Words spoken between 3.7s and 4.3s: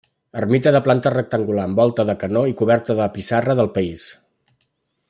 país.